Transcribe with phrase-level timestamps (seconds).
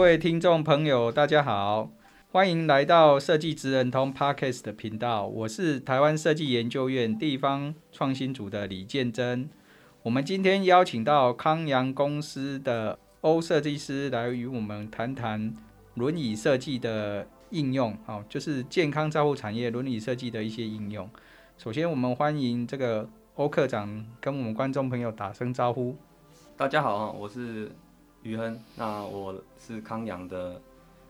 [0.00, 1.90] 各位听众朋友，大家好，
[2.32, 5.26] 欢迎来到设计职人通 Podcast 的频道。
[5.26, 9.50] 我是台湾设计研究院地方创新组的李建珍。
[10.02, 15.52] 我们今天邀请到康阳公司的欧设计师来与我们谈谈
[15.96, 21.06] 轮椅设计的应用，好，就是健康照护产业轮椅设计的一些应用。
[21.58, 25.94] 首先，我们欢迎这个欧科长跟我们观众朋友打声招呼。
[26.56, 27.70] 大家好，我是。
[28.22, 30.60] 于亨，那我是康阳的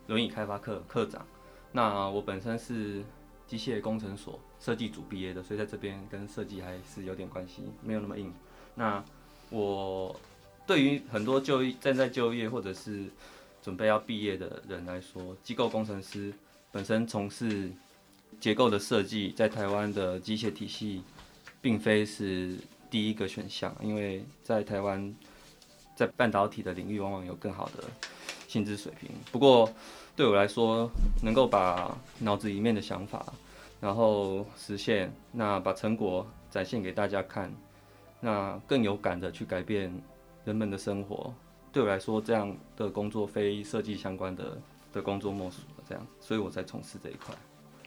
[0.06, 1.26] 轮椅开发课课长。
[1.72, 3.02] 那我本身是
[3.46, 8.32] 机械工程所设计组毕业的，所以在这边跟设计还是有点关系，没有那么硬。
[8.76, 9.04] 那
[9.50, 10.14] 我
[10.66, 13.06] 对于很多就业正在就业或者是
[13.60, 16.32] 准备要毕业的人来说，机构工程师
[16.70, 17.72] 本身从事
[18.38, 21.02] 结构的设计，在台湾的机械体系
[21.60, 22.56] 并非是
[22.88, 25.12] 第一个选项，因为在台湾。
[26.00, 27.84] 在半导体的领域，往往有更好的
[28.48, 29.10] 薪资水平。
[29.30, 29.70] 不过，
[30.16, 30.90] 对我来说，
[31.22, 33.22] 能够把脑子里面的想法，
[33.82, 37.52] 然后实现，那把成果展现给大家看，
[38.18, 39.92] 那更有感的去改变
[40.46, 41.34] 人们的生活，
[41.70, 44.56] 对我来说，这样的工作非设计相关的
[44.94, 45.84] 的工作莫属了。
[45.86, 47.34] 这样，所以我在从事这一块。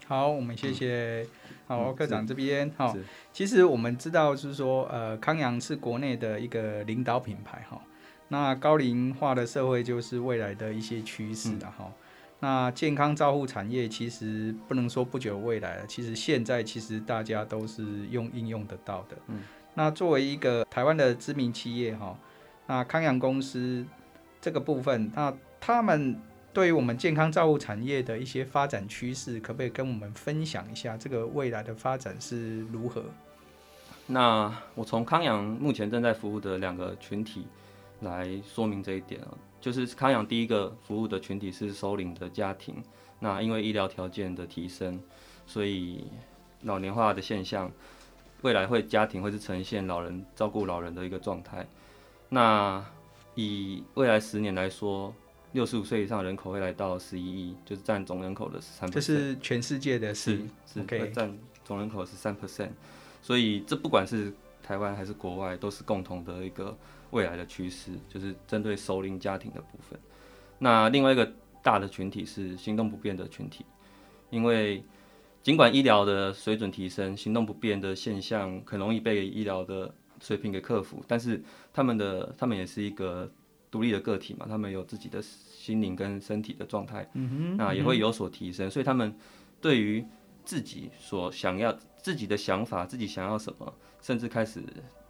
[0.05, 1.27] 好，我们谢谢。
[1.67, 2.71] 嗯、好，科长这边。
[2.77, 7.81] 好，是其实我们知道，就是说，呃，康阳是国内的一个领导品牌，哈。
[8.33, 11.93] 那高龄化的社会就是未来的一些趋势了哈。
[12.39, 19.15] 那健康照护产业其实不能说不久未来了，其实现在其实大家都是用应用得到的。
[19.27, 19.41] 嗯。
[19.75, 22.17] 那作为一个台湾的知名企业哈，
[22.65, 23.85] 那康阳公司
[24.41, 26.19] 这个部分，那他们
[26.51, 33.05] 对于我们健康照护产业的一些发展趋势，可不可以跟我们分享一下这个未来的发展是如何？
[34.07, 37.45] 那我从康阳目前正在服务的两个群体。
[38.03, 39.29] 来说明这一点啊，
[39.61, 42.75] 就是康养第一个服务的群体是收领的家庭，
[43.19, 44.99] 那因为医疗条件的提升，
[45.45, 46.05] 所以
[46.63, 47.71] 老年化的现象，
[48.41, 51.65] 未来会家庭会是呈现老人照顾老人的一个状态。
[52.29, 52.83] 那
[53.35, 55.13] 以未来十年来说，
[55.53, 58.89] 六十五岁以上人口会来到十一亿，就是占总人口的十三。
[58.91, 62.69] 这是全世界的是是会占总人口十三 percent，
[63.21, 64.33] 所以这不管是
[64.63, 66.75] 台湾还是国外，都是共同的一个。
[67.11, 69.99] 未来的趋势就是针对熟龄家庭的部分。
[70.57, 71.31] 那另外一个
[71.61, 73.63] 大的群体是行动不便的群体，
[74.31, 74.83] 因为
[75.43, 81.39] 尽管医疗的水准提升，行动不便的现象很容易被医疗的水平给克服，但是
[81.71, 83.31] 他们的他们也是一个
[83.69, 87.07] 独立的个体嘛，他们有自己的心灵跟身体的状态，
[87.57, 89.15] 那也会有所提升，所以他们
[89.61, 90.03] 对于
[90.43, 94.63] 自己所想要自己的想法，自己想要什么，甚至开始。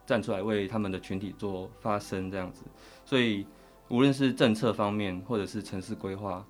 [0.05, 2.63] 站出来为他们的群体做发声，这样子，
[3.05, 3.47] 所以
[3.87, 6.45] 无论是政策方面，或者是城市规划，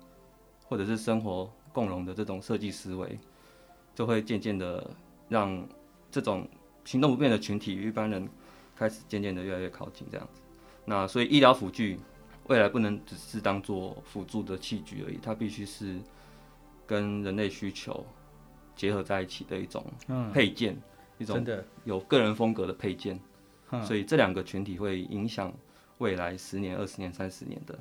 [0.64, 3.16] 或者是生活共融的这种设计思维，
[3.94, 4.90] 就会渐渐的
[5.28, 5.64] 让
[6.10, 6.48] 这种
[6.84, 8.28] 行动不便的群体与一般人
[8.74, 10.42] 开始渐渐的越来越靠近，这样子。
[10.84, 11.96] 那所以医疗辅具
[12.48, 16.00] 未来不能只是当做辅助的器具而已，它必须是
[16.88, 18.04] 跟人类需求
[18.76, 19.84] 结合在一起的一种
[20.32, 20.76] 配件，
[21.18, 21.44] 一种
[21.84, 23.18] 有个人风格的配件。
[23.82, 25.52] 所以这两个群体会影响
[25.98, 27.76] 未来十年、二十年、三十年的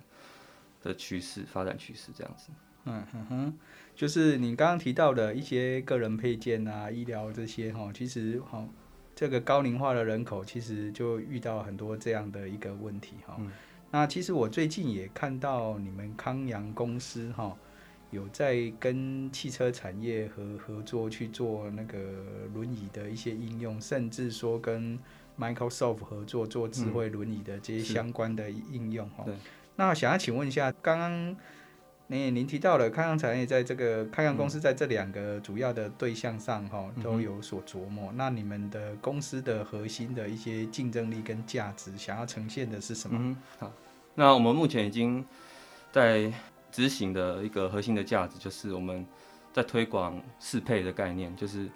[0.81, 2.49] 的趋势发展趋势，这样子。
[2.85, 3.53] 嗯哼哼，
[3.95, 8.67] 就是你刚刚提到的一些个人配件啊、医疗这些哈，其实哈，
[9.15, 13.35] 这个高龄化的人口其实就遇到很多这样的一个问题哈。
[13.39, 13.51] 嗯、
[13.91, 17.55] 那其实我最近也看到你们康阳公司哈，
[18.13, 21.97] 有在跟汽车产业合合作去做那个
[22.53, 24.97] 轮椅的一些应用，甚至说跟
[25.37, 29.33] Microsoft 合作做智慧轮椅的这些相关的应用哈，对。
[29.75, 31.35] 那想要请问一下，刚刚
[32.05, 38.13] 您您提到了康阳产业在这个康阳公司在这两个主要的对象上哈都有所琢磨。
[38.15, 43.17] 那你们的公司的核心的一些竞争力跟价值，想要呈现的是什么？
[43.19, 43.71] 嗯，好，
[44.13, 45.25] 那我们目前已经
[45.91, 46.31] 在
[46.73, 49.07] 执行的一个核心的价值，就是我们
[49.53, 51.69] 在推广适配的概念，就是。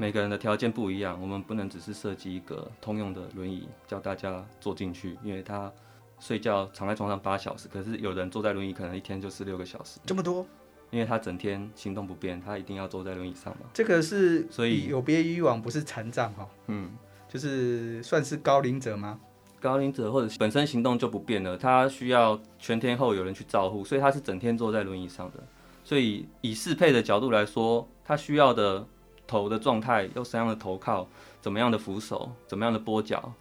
[0.00, 5.72] 每个人的条件不一样，我们不能只是设计一个通用的轮椅叫大家坐进去，因为他
[6.20, 10.46] 睡觉躺在床上八小时，可是有人坐在轮椅可能一天就是六个小时，这么多，
[10.90, 13.66] 因为他整天行动不便，他一定要坐在轮椅上嘛。
[13.74, 16.92] 这个是所以有别于以往，不是残障哈，嗯，
[17.28, 19.18] 就是算是高龄者吗？
[19.60, 25.42] 高龄者或者本身行动就不便了，他需要全天候有人去照护，所以他是整天坐在轮椅上的。
[25.84, 28.86] 所以以适配的角度来说，他需要的
[29.26, 31.08] 头的状态，用什么样的头靠，
[31.40, 33.32] 怎么样的扶手，怎么样的拨脚，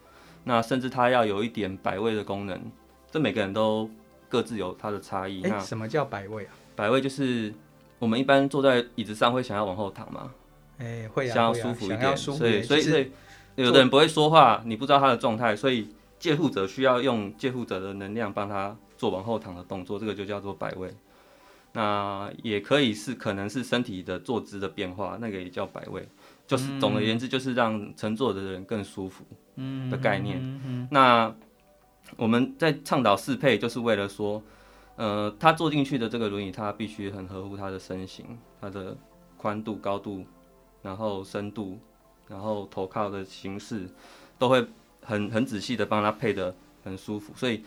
[0.46, 2.60] 那甚至他要有一点摆位的功能，
[3.12, 3.90] 这每个人都
[4.30, 5.42] 各自有他的差异。
[5.42, 6.56] 那，什么叫摆位啊？
[6.76, 7.54] 摆位就是
[8.00, 10.32] 我们一般坐在椅子上会想要往后躺嘛，
[10.78, 13.12] 哎，会啊，想要舒服一点，啊、所以所以所以
[13.56, 15.90] 有的人不会说话，你不知道他的状态，所以。
[16.20, 20.94] 介护者需要用借护者的能量帮他做往后躺的动作，这个就叫做摆位。
[21.74, 26.08] 那也可以是可能是身体的坐姿的变化，那个也叫摆位。
[26.48, 29.24] 就是总而言之，就是让乘坐的人更舒服
[29.92, 30.88] 的概念。
[30.90, 31.32] 那
[32.16, 34.42] 我们在倡导适配，就是为了说，
[34.96, 38.26] 呃，他坐进去的这个轮椅，他必须很合乎他的身形，
[38.60, 38.98] 他的
[39.36, 40.26] 宽度、高度，
[40.82, 41.78] 然后深度，
[42.28, 43.88] 然后头靠的形式
[44.40, 44.66] 都会。
[45.08, 47.64] 很很仔细的帮他配得很舒服，所以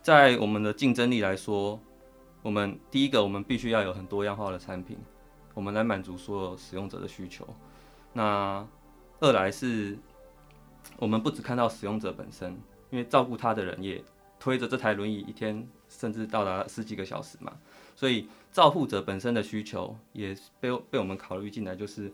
[0.00, 1.80] 在我们的竞争力来说，
[2.40, 4.96] 我们第一个我们必须要有很多样化的产品，
[5.54, 7.44] 我们来满足所有使用者的需求。
[8.12, 8.64] 那
[9.18, 9.98] 二来是，
[10.96, 12.52] 我们不只看到使用者本身，
[12.90, 14.00] 因为照顾他的人也
[14.38, 17.52] 推着这台轮椅一天甚至到达十几个小时嘛，
[17.96, 22.12] 所以照护者本身的需求也被被我们考虑进来，就是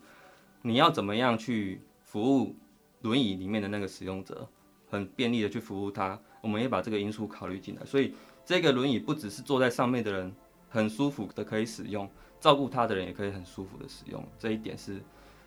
[0.63, 2.57] 你要怎么样去服务
[3.03, 4.49] 轮椅里面的那个使用者。
[4.91, 8.13] 很便利的去服务他，我们也把这个因素考虑进来，所以
[8.45, 10.35] 这个轮椅不只是坐在上面的人
[10.69, 12.11] 很舒服的可以使用，
[12.41, 15.01] 照顾他的人也可以很舒服的使用，这一点是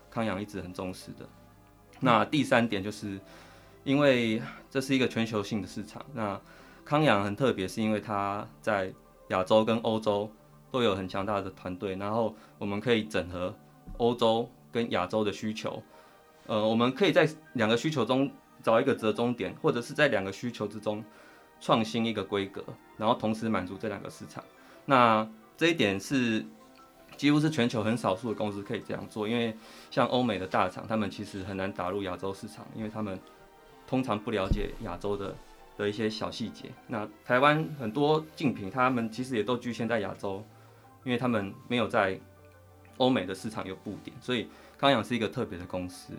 [0.09, 1.27] 康阳一直很重视的。
[1.99, 3.19] 那第三点就是，
[3.83, 6.39] 因为这是一个全球性的市场，那
[6.85, 8.93] 康阳很特别，是因为它在
[9.27, 10.31] 亚洲跟欧洲
[10.71, 13.53] 都有很强大的团队，然后我们可以整合
[13.97, 15.83] 欧洲跟亚洲的需求，
[16.47, 18.31] 呃，我们可以在两个需求中。
[18.63, 21.03] 找一个折中点，或者是在两个需求之中
[21.59, 22.63] 创新一个规格，
[22.97, 24.43] 然后同时满足这两个市场。
[24.85, 26.43] 那这一点是
[27.15, 29.55] 几乎是全球很少数的公司可以这样做，因为
[29.91, 33.19] 像欧美的大厂，他们其实很难打入亚洲市场，因为他们
[33.85, 35.35] 通常不了解亚洲的
[35.77, 36.71] 的一些小细节。
[36.87, 40.43] 那台湾很多竞品，他们其实也都局限在亚洲，
[41.03, 42.19] 因为他们没有在
[42.97, 46.13] 欧美的市场有布点，所以康阳是一个特别的公司。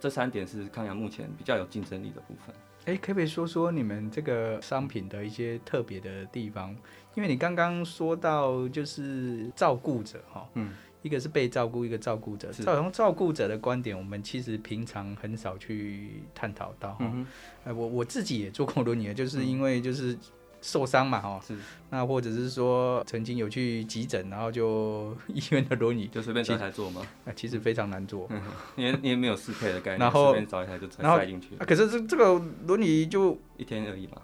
[0.00, 2.54] 这三点是康阳目前比较有竞争力的部分。
[2.86, 6.74] 哎，可不可以说说你们这个商品的一些特别的地方？
[7.14, 12.50] 因为你刚刚说到就是照顾者哈，嗯，一个是被照顾，一个照顾者。
[12.50, 16.98] 从照顾者的观点，我们其实平常很少去探讨到哈。
[17.00, 17.26] 嗯
[17.64, 20.16] 哼，我我自己也做过多年，就是因为就是。
[20.62, 21.56] 受伤嘛，哦，是，
[21.88, 27.02] 那或者是说曾经有去急诊，然后就 医院的轮椅就随便找一台坐吗？
[27.24, 28.28] 那，其实非常难坐，
[28.76, 31.56] 因为因为没有适配的概念，然后随便找一台就塞进去。
[31.58, 34.18] 啊，可是这这个轮椅就一天而已嘛，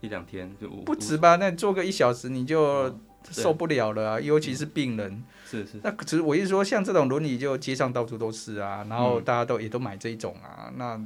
[0.00, 1.36] 一两天就不止吧？
[1.36, 2.98] 那坐个一小时你就
[3.30, 5.22] 受不了了啊，尤其是病人。
[5.46, 5.78] 是是。
[5.82, 10.98] 那只是我意思说，像这种轮椅就街上到处都是啊，然后大家都也都买这一种啊，那。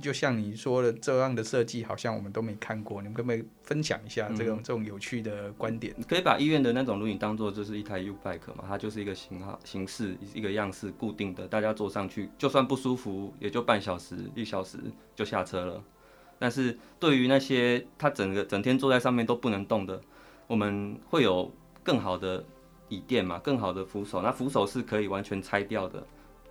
[0.00, 3.00] 就像你说的这样的设计，好像我们都没看过。
[3.00, 5.94] 你们可不可以分享一下这种、嗯、这种有趣的观点？
[6.08, 14.78] 可以把医院的那种轮椅当做就是一台 U bike 嘛，它就是一个型号、形式、一个样式固定的，大家坐上去就算不舒服，也就半小时、一小时
[15.14, 15.82] 就下车了。
[16.38, 20.00] 但是对于那些他整个整天坐在上面都不能动的，
[20.46, 22.44] 我们会有更好的
[22.88, 24.22] 椅垫嘛，更好的扶手。
[24.22, 26.06] 那扶手是可以完全拆掉的。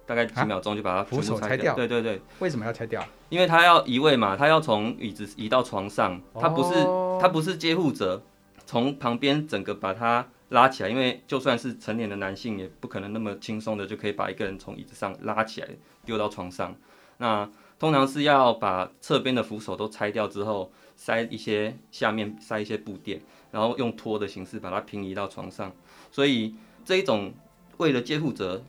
[0.09, 1.75] 大概几秒钟就把它扶手拆掉。
[1.75, 3.05] 对对对，为什么要拆掉？
[3.29, 6.73] 因为他要移位嘛，他要从椅子移到床上，他不是
[7.21, 8.19] 他不是接护者，
[8.65, 10.89] 从旁边整个把他拉起来。
[10.89, 15.67] 因为就算是成年的男性，也不可能那么轻松的就可以把一个人从椅子上拉起来
[16.03, 16.75] 丢到床上。
[17.17, 17.47] 那
[17.77, 25.71] 通常是要把侧边的扶手都拆掉之后，塞一些下面塞一些布垫，然后用拖的形式把它平移到床上。
[26.09, 27.31] 所以这一种
[27.77, 28.63] 为了接护者。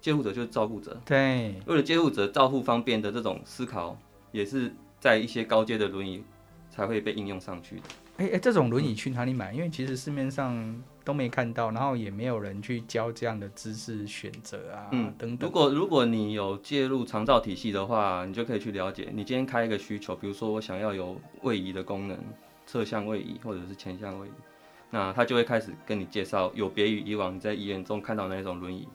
[0.00, 3.98] 接护者就是照顾者，对，为了接护者照护方便的这种思考，
[4.32, 6.22] 也是在一些高阶的轮椅
[6.70, 7.82] 才会被应用上去的。
[8.18, 9.52] 哎哎、欸欸，这种轮椅去哪里买？
[9.52, 15.48] 因为其实市面上都没看到，然后也没有人去教这样的知识选择啊，嗯，等等。
[15.48, 19.08] 如果如果你有介入长照体系的话，你就可以去了解。
[19.14, 22.18] 你今天开一个需求，比如说我想要有位移的功能，
[22.66, 24.32] 侧向位移或者是前向位移，
[24.90, 28.88] 那他就会开始跟你介绍，有别于以往你在医院中看到那种轮椅。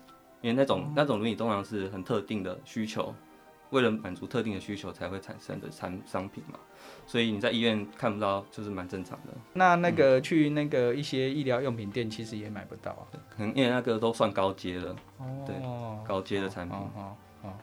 [0.44, 3.16] 因为那种那种轮椅通常是很特定的需求，
[3.70, 6.60] 为了满足特定的需求才会产生的产商品嘛。
[7.08, 9.34] 所以你在医院看不到，就是蛮正常的。
[9.54, 13.08] 那那个去那个一些医疗用品店，其实也买不到啊。
[13.30, 14.94] 可能因为那个都算高阶了。
[15.18, 15.46] 哦。
[15.48, 15.56] 对，
[16.06, 16.78] 高阶的产品。
[16.78, 17.54] 哦哦。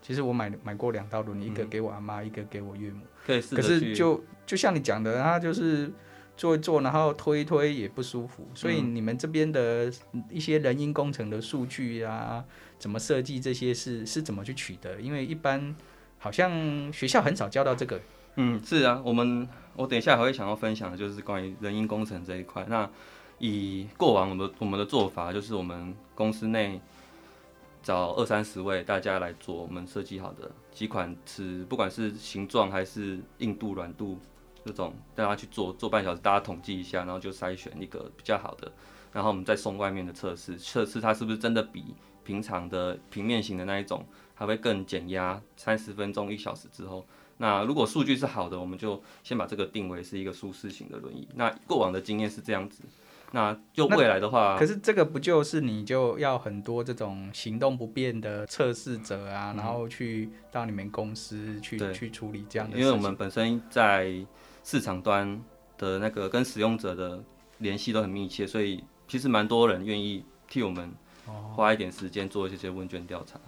[0.00, 3.04] 其实我买买过两道轮椅，一个给我阿妈，一个给我岳母。
[3.26, 3.40] 可以。
[3.40, 5.92] 可是就就像你讲的，他就是
[6.38, 8.48] 坐一做，然后推一推也不舒服。
[8.54, 9.92] 所以你们这边的
[10.30, 12.44] 一些人因工程的数据啊，
[12.78, 15.00] 怎么设计这些是是怎么去取得？
[15.00, 15.74] 因为一般
[16.18, 18.00] 好像学校很少教到这个。
[18.36, 22.64] 嗯，是啊，我们我等一下还会想要分享的就是关于人因工程这一块。
[22.68, 22.88] 那
[23.38, 26.80] 以过往我们我们的做法，就是我们公司内
[27.82, 34.16] 找二三十位大家来做我们设计好的几款尺，不管是形状还是硬度、软度
[34.64, 38.70] 这种，大家去做做半小时，大家统计一下，然后就筛选一个比较好的，
[39.12, 47.06] 然后我们再送外面的测试，测试它是不是真的比平常的平面型的那一种还会更减压，三十分钟一小时之后。
[47.40, 51.28] 那如果数据是好的，我们就先把这个定为是一个舒适型的轮椅。
[51.36, 52.82] 那过往的经验是这样子，
[53.30, 62.84] 那就未来的话，可是这个不就是你就要很多这种行动不便的测试者啊，嗯、然后去到你们公司去去处理这样的事情。
[62.84, 64.12] 因为我们本身在
[64.68, 65.42] 市场端
[65.78, 67.24] 的那个跟使用者的
[67.56, 70.92] 联系都很密切，所以其实蛮多人愿意替我们
[71.54, 73.40] 花一点时间做一些问卷调查。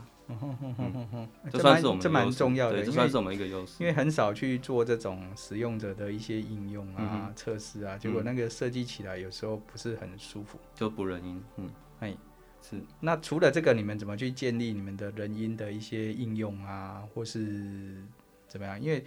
[1.53, 3.75] 这算是我们这蛮重要的，这算是我们一个优势。
[3.81, 11.45] 因为很少去做这种使用者的一些应用啊、测、嗯、试啊，结果那个设计起来有时候不是很舒服，就不人因。
[11.59, 12.17] 嗯，哎，
[12.63, 12.81] 是。
[12.99, 18.03] 那除了这个，你们怎么去建立你们的人因的一些应用啊，或是
[18.49, 18.81] 怎么样？
[18.81, 19.05] 因为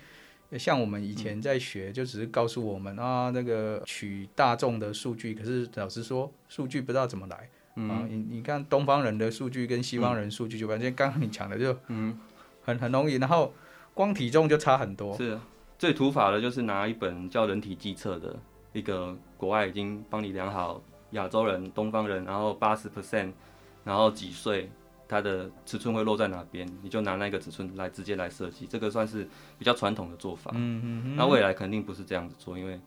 [0.57, 7.49] 像我们以前在学，就只是告诉我们啊，那个取大众的数据，可是老实说，数据不知道怎么来。
[7.75, 12.19] 嗯、啊，你你看东方人的数据跟西方人数据就完全刚刚你讲的就嗯
[12.61, 13.51] 很很容易，然后
[13.93, 15.17] 光体重就差很多。
[15.17, 15.39] 是，
[15.79, 18.39] 最土法的就是拿一本叫人体计测的
[18.73, 23.31] 一个国外已经帮你量好亚洲人、东方人，然后八十 percent，
[23.83, 24.69] 然后几岁，
[25.07, 30.51] 它的尺寸会落在哪边，你就拿那个尺寸来直接来设计，这个算是比较传统的做法。
[30.53, 31.15] 嗯嗯嗯。
[31.15, 32.79] 那未来肯定不是这样子做，因为。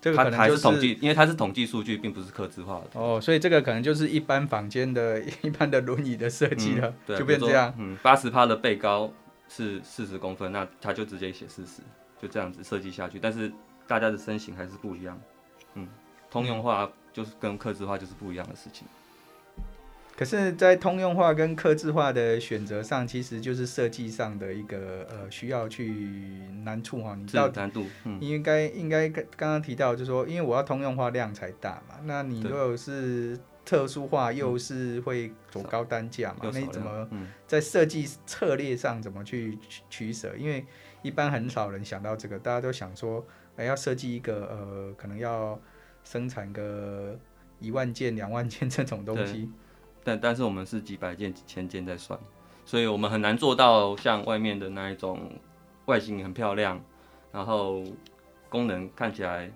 [0.00, 3.00] 这个可能就是统计，因为它是统计数据，并不是刻字化的。
[3.00, 7.74] 哦，所以这个可能就是一般房间的 一般的轮椅的设计了，嗯、就变这样。
[7.76, 9.12] 嗯，八十趴的背高
[9.48, 11.82] 是四十公分，那他就直接写四十，
[12.22, 13.18] 就这样子设计下去。
[13.18, 13.52] 但是
[13.88, 15.20] 大家的身形还是不一样。
[15.74, 15.88] 嗯，
[16.30, 18.86] 通用化就是跟刻字化就是不一样的事情。
[20.18, 25.92] 可是，在通用化跟客制化的选择上，其实就是设计上的一个呃需要去
[26.64, 27.14] 难处哈。
[27.14, 31.94] 你知道难度，嗯，应该应该刚刚刚提到，就是说，因为我要通用化量才大嘛。
[32.02, 36.50] 那你如果是特殊化，又是会走高单价嘛？
[36.52, 37.08] 那你怎么
[37.46, 39.56] 在设计策略上怎么去
[39.88, 40.34] 取舍？
[40.36, 40.66] 因为
[41.02, 45.56] 一般很少人想到这个，大家都想说，哎，要设计一个呃，可能要
[46.02, 47.16] 生产个
[47.60, 49.48] 一万件、两万件这种东西。
[50.08, 52.18] 但但是我们是几百件、几千件在算，
[52.64, 55.30] 所以我们很难做到像外面的那一种
[55.84, 56.80] 外形很漂亮，
[57.30, 57.84] 然后
[58.48, 59.52] 功能看起来，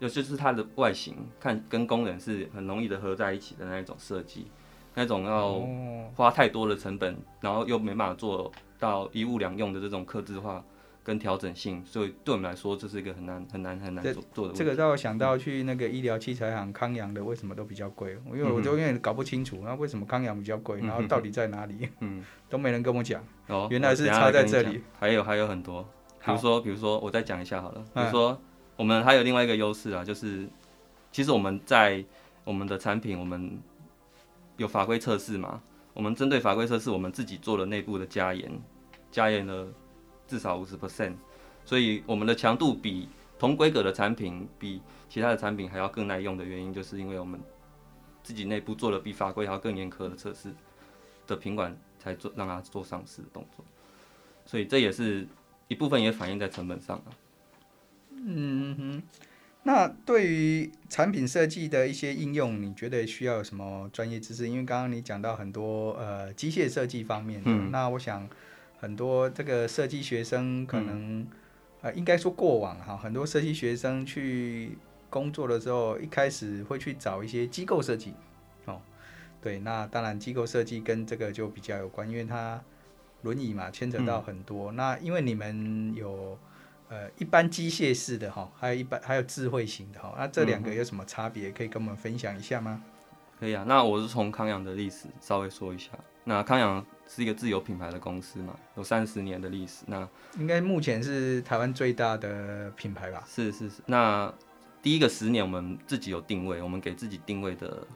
[0.00, 4.48] 尤其是它的外形看跟功能是很容易的合在一起的那一种设计，
[4.94, 5.64] 那种要
[6.16, 10.64] 花太多的成本，然后又没办法做到一物两用的这种刻字化。
[11.04, 14.54] 跟调整性，所以对我们来说，这是一个很难、很难、很难做做的。
[14.54, 18.16] 这个让我想到去那个医疗器材行康阳的，为什么都比较贵？
[18.32, 20.80] 因为我就有点搞不清楚，那为什么康阳比较贵？
[20.80, 21.90] 然后到底在哪里？
[22.00, 23.22] 嗯， 都没人跟我讲。
[23.48, 24.80] 哦，原来是差在这里。
[24.98, 25.82] 还有还有很多，
[26.24, 27.84] 比如说比如说，我再讲一下好了。
[27.94, 28.40] 比如说，
[28.76, 30.48] 我们还有另外一个优势啊，就是
[31.12, 32.02] 其实我们在
[32.44, 33.60] 我们的产品，我们
[34.56, 35.60] 有法规测试嘛。
[35.92, 38.50] 我们针对法规测试，我们自己做了内部的加严，
[39.10, 39.68] 加严了。
[40.26, 41.14] 至少五十 percent，
[41.64, 47.38] 所以我们的强度比同规格的产品，比其他的产品还要更耐用的原因，就是因为我们
[48.22, 50.48] 自己内部做了比法规还要更严苛的测试
[51.26, 53.64] 的品管，才做让它做上市的动作。
[54.46, 55.26] 所以这也是
[55.68, 57.12] 一部分也反映在成本上啊。
[58.12, 59.02] 嗯哼，
[59.64, 64.48] 那对于产品设计的一些应用，你觉得需要有什么专业知识？
[64.48, 68.26] 因为刚刚你讲到很多呃机械设计方面的，嗯，那我想。
[68.78, 71.28] 很多这个设计学生可能，嗯、
[71.82, 74.76] 呃，应该说过往哈，很多设计学生去
[75.08, 78.14] 工作的时候，一开始会去找一些机构设计，
[78.66, 78.80] 哦，
[79.40, 82.62] 对，那当然机构设计跟这个就比较有关，因为它
[83.22, 84.72] 轮椅嘛，牵扯到很多。
[84.72, 86.38] 嗯、那因为你们有
[86.88, 91.50] 呃一般机械式的哈，还有一般还有智慧型的哈，那这两个有什么差别？
[91.50, 92.82] 可以跟我们分享一下吗？
[93.40, 95.90] 可以啊，那我是从康阳的历史稍微说一下。
[96.24, 99.84] 那康阳是一个自有品牌的公司嘛，有三十年的历史。
[99.86, 100.08] 那
[100.38, 103.22] 应该目前是台湾最大的品牌吧？
[103.26, 103.82] 是是是。
[103.86, 104.32] 那
[104.82, 107.86] 第一个十年我们自己有定位，我们给自己定位的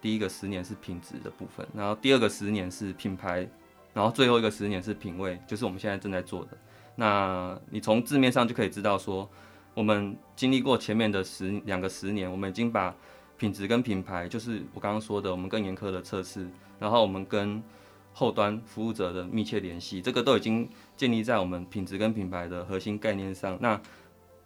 [0.00, 3.48] 第一个十年是品质的部分，然后第二个十年是品牌，
[3.92, 6.56] 然后最后一个十年是品味，就是我们现在正在做的。
[6.94, 9.28] 那你从字面上就可以知道说，
[9.74, 12.94] 我们经历过前面的十两个十年，我们已经把
[13.36, 16.48] 品质跟品牌，就是我刚刚说的，我们更严苛的测试，
[16.78, 17.62] 然后我们跟
[18.18, 23.56] 后端服务者的密切联系，这个都已经建立在我们品质跟品牌的核心概念上。
[23.60, 23.80] 那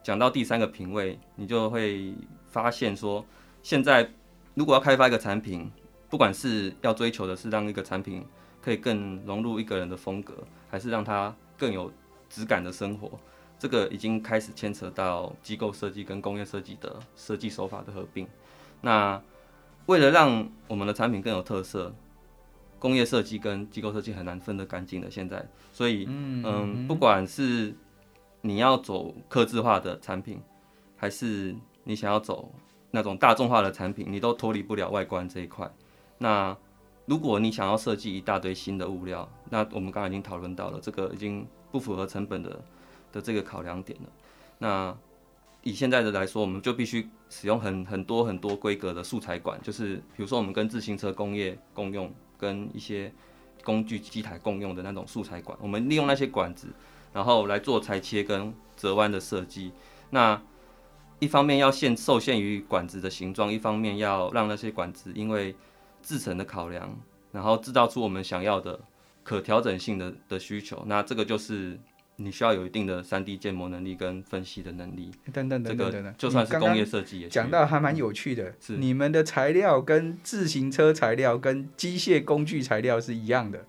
[0.03, 2.13] 讲到第三个品味，你就会
[2.51, 3.25] 发现说，
[3.63, 4.11] 现在
[4.53, 5.73] 如果要开发一个产品，
[6.11, 8.23] 不管是要追求的是让一个产品
[8.61, 10.35] 可以更融入一个人的风格，
[10.69, 11.91] 还是让它更有
[12.29, 13.19] 质感的生活，
[13.59, 18.29] 这个已经开始牵扯到机构设计跟工业设计的设计手法的合并。
[18.83, 19.19] 那
[19.87, 21.95] 为了让我们的产品更有特色，
[22.83, 25.09] 工业设计跟机构设计很难分得干净的。
[25.09, 27.73] 现在，所以嗯，嗯，不管是
[28.41, 30.41] 你要走客制化的产品，
[30.97, 32.53] 还是你想要走
[32.91, 35.73] 那种大众化的产品，你都脱离不了外观这一块。
[36.19, 36.57] 那
[37.07, 42.61] 如果你想要设计一大堆新的物料，那我们刚刚已经讨论到了，这个已经不符合成本的
[43.13, 44.09] 的这个考量点了。
[44.59, 44.97] 那
[45.63, 52.13] 以现在的来说，我们就必须使用很很多很多规格的素材管，就是比如说我们跟自行车工业共用，
[52.43, 53.13] 跟一些
[53.63, 56.67] 工具机台共用的那种素材管，我们利用那些管子，
[57.13, 59.71] 然后来做裁切跟折弯的设计。
[60.11, 60.43] 那
[61.21, 65.55] 一方面要限受限于管子的形状，一方面要让那些管子因为
[66.03, 66.99] 制成的考量，
[67.31, 68.81] 然后制造出我们想要的
[69.23, 70.83] 可调整性的的需求。
[70.87, 71.79] 那这个就是。
[72.17, 76.15] 你需要有一定的三 D 建模能力跟分析的能力，等等等等等等。
[76.19, 78.51] 就算是工业设计也讲到还蛮有趣的。
[78.51, 83.65] 嗯、是你们的材料跟自行车材料跟机械工具材料是一样的，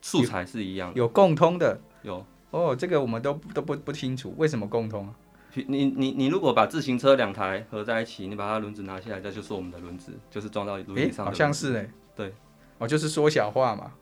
[0.00, 1.80] 素材是一样的，有共通的。
[2.02, 5.08] 有哦，这个我们都都不不清楚为什么共通。
[5.54, 11.30] 你你你如果把自行车两台合在一起，你把它轮子拿下来，这就是我们的轮子，就是装到轮椅上的。
[11.30, 11.90] 好像是哎。
[12.16, 12.32] 对，
[12.78, 13.92] 哦，就是缩小化嘛。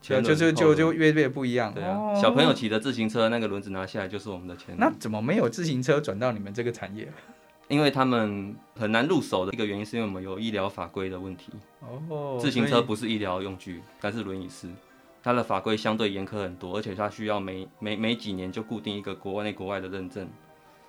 [0.00, 1.74] 就就就就就越越不一样。
[1.74, 4.78] 对啊，小朋友骑的自行车那个轮子拿下来就是我们的前轮。
[4.78, 7.08] 那怎么没有自行车转到你们这个产业？
[7.66, 11.52] 因为他们很难入手的一个原因，是因为我们有医疗法规的问题。
[11.80, 12.38] 哦。
[12.40, 14.68] 自行车不是医疗用具，但是轮椅是，
[15.22, 20.26] 它的法规相对严苛很多，而且它需要每每每几年就固定一个国内国外的认证，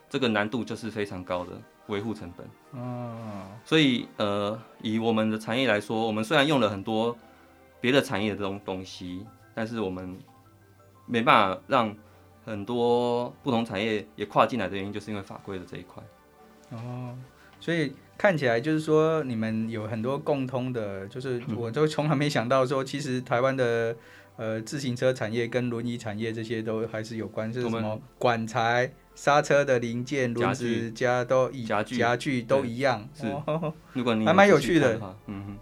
[0.09, 1.51] 这个难度就是非常高的
[1.87, 2.47] 维护成本。
[2.81, 3.47] 哦。
[3.65, 7.17] 所以呃，以我们的产业来说，我们虽然用了很多。
[7.81, 10.17] 别的产业的这种东西，但是我们
[11.05, 11.95] 没办法让
[12.45, 16.03] 很多不同产业也跨进来的原因，就是因为法规的这一块。
[16.71, 17.15] 哦，
[17.59, 23.95] 所以看起来就是说你们有很多共通的，就是我都从来没想到说，其实台湾的
[24.37, 33.07] 呃自行车产业跟轮椅产业这些都还是有关，就是什么管材、刹车的零件、轮子加都一家具家具都一样。
[33.13, 33.25] 是，
[33.93, 35.57] 如果你还蛮有趣的，嗯哼。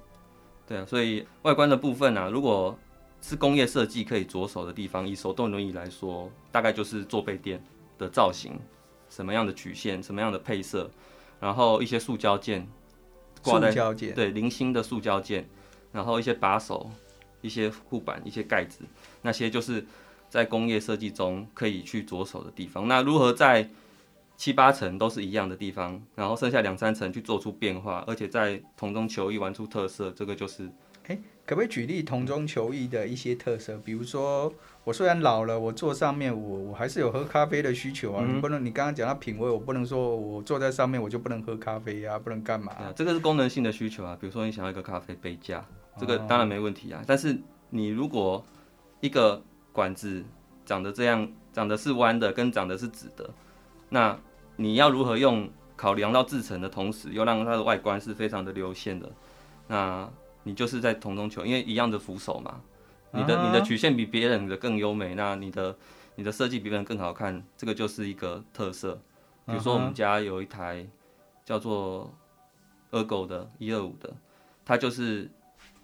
[0.68, 2.78] 对啊，所以外观的部分啊，如果
[3.22, 7.64] 是工业设计可以着手的地方，以手动轮椅来说，大概就是坐背垫
[7.98, 8.60] 的造型，
[9.10, 10.90] 什么样的曲线，什么样的配色，
[11.40, 12.68] 然后一些塑胶件
[13.42, 15.50] 挂在，塑胶件，对，零星的塑胶件，
[15.92, 16.90] 然后一些把手、
[17.42, 18.82] 一些护板、一些盖子，
[19.22, 19.86] 那些就是
[20.30, 22.88] 在工业设计中可以去着手的地方。
[22.88, 23.70] 那如何在
[24.38, 30.70] 七八层都是一样的地方，然后剩下两三层去做出变化，而且在同中求异玩出特色，这个就是，
[31.08, 33.76] 哎，可不可以举例同中求异的一些特色？
[33.84, 38.24] 比如说，我虽然老了，我坐上面我我还是有喝咖啡的需求啊。
[38.24, 42.94] 嗯、你不能，你刚刚讲到品味，我不能说我坐在上面我就不能喝咖啡啊，不能干嘛、啊？
[42.96, 44.16] 这个是功能性的需求啊。
[44.22, 45.66] 比如说你想要一个咖啡杯架，
[46.00, 47.00] 这个当然没问题啊。
[47.02, 47.36] 哦、但是
[47.72, 48.46] 你如果
[49.00, 50.24] 一个管子
[50.64, 53.28] 长得这样，长得是弯的，跟长得是直的，
[53.90, 54.20] 那
[54.58, 59.12] 你要如何用考量到制成的同时，又让它的外观是非常的流线的？
[59.68, 60.10] 那
[60.44, 62.60] 你就是在同中求，因为一样的扶手嘛，
[63.12, 65.78] 你的你的曲线比别人的更优美，那你的
[66.16, 69.00] 你的设计比别人更好看，这个就是一个特色。
[69.46, 70.88] 比如说我们家有一台
[71.46, 72.12] 叫做
[72.92, 74.12] Ergo 的一二五的，
[74.66, 75.30] 它就是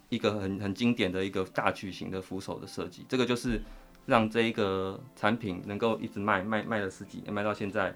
[0.09, 3.61] 一个很很经典的一个大曲型的扶手的设计，这个就是
[4.07, 7.93] 让这一个产品能够一直卖卖卖了十几年，卖到现在。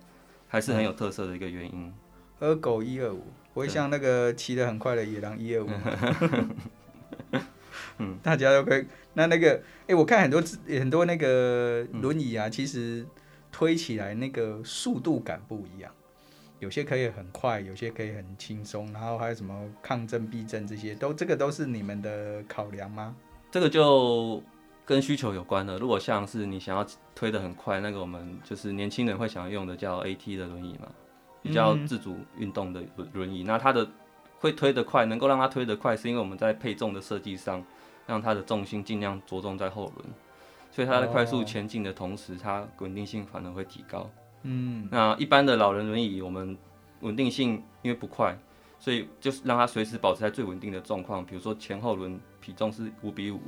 [0.48, 1.94] 还是很有特色的一个原因。
[2.40, 5.70] Ergo 一二五，不会像那个骑得很快的野狼一二五。
[8.00, 8.86] 嗯，大家都可以。
[9.14, 13.04] 那那个，哎、欸，我看很多很多那个轮椅啊，其实
[13.52, 15.92] 推起来那个速度感不一样，
[16.60, 23.16] 有些可以很快，有些可以很轻松，然后还有什么抗震避震这些，都这个都是你们的考量吗？
[23.50, 24.44] 这个就
[24.88, 25.78] 跟需求有关的。
[25.78, 30.88] 如果像是你想要推得很快，那个我们就是年轻人会想要用的叫 AT 的轮椅嘛，
[31.43, 33.43] 比较自主运动的轮轮椅。
[33.43, 33.86] 嗯、那它的
[34.39, 37.62] 会推得快，能够让它推得快，是因为我们在配重的设计上，
[38.06, 40.08] 让它的重心尽量着重在后轮，
[40.71, 44.10] 所以它在快速前进的同时，它稳定性反而会提高。
[44.43, 46.58] 嗯，那一般的老人轮椅，我们
[47.02, 48.38] 稳定性因为不快，
[48.80, 51.26] 所以就是让它随时保持在最稳定的状况。
[51.26, 53.41] 比如说前后轮比重是五比五，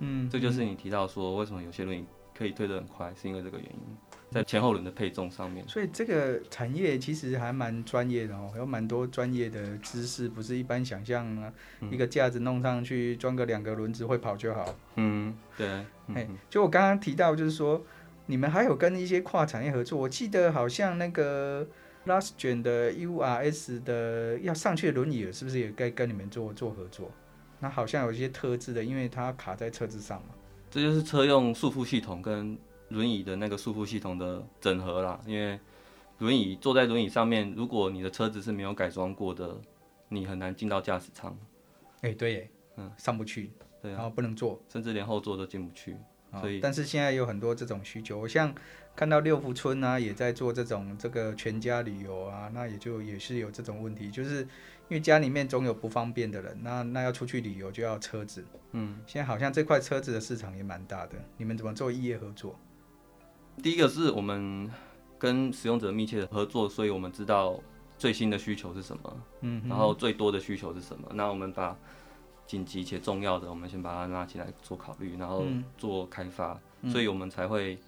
[0.00, 2.04] 嗯，这就是你提到说为什么有些轮椅
[2.36, 3.96] 可以推得很快，是因为这个原因，
[4.30, 5.66] 在前后轮的配重上面。
[5.68, 11.52] 所以这个产业其实还蛮专业的哦，有蛮多专业的知识，不是一般想象啊，
[11.90, 14.74] 一个架子弄上去装个两个轮子会跑就好。
[14.96, 15.66] 嗯，对。
[16.14, 17.84] 哎，就我刚刚提到，就是说。
[18.30, 19.98] 你们还有跟一些跨产业合作？
[19.98, 21.66] 我记得好像那个
[22.04, 27.10] Last Gen 的 URS 的要上去的轮椅，是不是也该跟你们做做合作？
[27.60, 30.28] 那好像有一些特制的，因为它卡在车子上嘛。
[30.70, 35.20] 这就是车用束缚系统跟轮椅的那个束缚系统的整合啦。
[35.26, 35.58] 因为
[36.18, 39.56] 轮椅坐在轮椅上面，如果你的车子是没有改装过的，
[40.08, 41.36] 你很难进到驾驶舱。
[42.02, 43.50] 哎，对耶，嗯，上不去，
[43.82, 45.96] 对，然后不能坐，甚至连后座都进不去。
[46.40, 48.54] 所以，但是现在有很多这种需求，我像
[48.94, 54.46] 看到六福村啊，也在做这种这个全家旅游啊，那也就也是有这种问题，就是
[54.88, 62.58] 因为家里面总有不方便的人，那那要出去旅游就要车子，嗯，现在好像这块车子的市场也蛮大的，你们怎么做异业合作？
[63.62, 64.70] 第一个是我们
[65.18, 67.60] 跟使用者密切的合作，所以我们知道
[67.96, 71.76] 最新的需求是什么，嗯，然后最多的需求是什么，那我们把。
[72.48, 75.44] 紧急且重要的，我们先把它拿起来做考虑，然后
[75.76, 77.78] 做开发，嗯、所以我们才会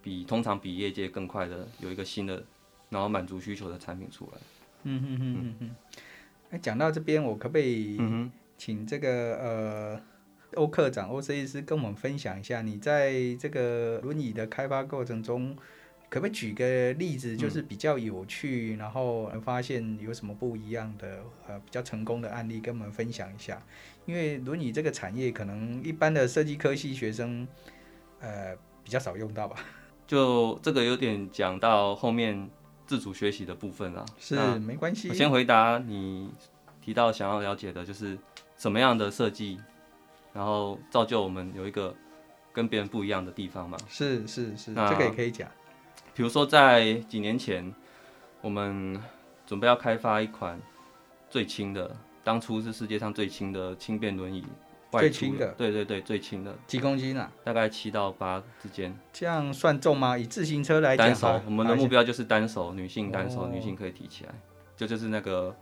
[0.00, 2.42] 比通常比业界更快的有一个新的，
[2.88, 4.38] 然后满足需求的产品出来。
[4.86, 5.76] 嗯哼哼哼哼。
[6.50, 7.98] 哎，讲到这边，我可不可以
[8.56, 10.00] 请这个呃
[10.54, 15.56] 欧科长欧设计师跟我们分享一下，你在这个轮椅的开发过程中？
[16.08, 21.18] 可不可以举个例子，就是比较有趣，嗯、然后发现有什么不一样的
[21.48, 23.60] 呃比较成功的案例，跟我们分享一下。
[24.04, 27.46] 因为轮椅这个产业，可能一般的设计科系学生
[28.20, 29.56] 呃比较少用到吧。
[30.06, 32.48] 就这个有点讲到后面
[32.86, 34.04] 自主学习的部分啊。
[34.18, 35.08] 是，没关系。
[35.08, 36.30] 我先回答你
[36.80, 38.16] 提到想要了解的，就是
[38.56, 39.58] 什么样的设计，
[40.32, 41.94] 然后造就我们有一个
[42.52, 43.76] 跟别人不一样的地方嘛。
[43.88, 45.48] 是是是，这个也可以讲。
[46.14, 47.74] 比如说，在几年前，
[48.40, 48.98] 我们
[49.44, 50.58] 准备要开发一款
[51.28, 51.94] 最轻的，
[52.24, 54.42] 当初是世界上最轻的轻便轮椅，
[55.00, 57.30] 最轻的，对对对，最轻的，几公斤啊？
[57.44, 58.96] 大概七到八之间。
[59.12, 60.16] 这样算重吗？
[60.16, 64.34] 以自行车来讲，单手，我们的目标就是单手，女性单手，女性可以提起来，
[64.76, 65.54] 就就是那个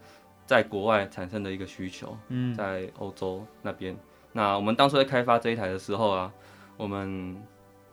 [0.47, 3.97] 在国外产生的一个需求，嗯，在欧洲那边。
[4.33, 6.33] 那我们当初在开发这一台的时候啊，
[6.77, 7.37] 我们。